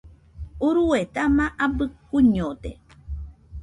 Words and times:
Urue 0.67 0.99
dama 1.15 1.45
abɨ 1.63 1.85
kuiñode 2.07 2.71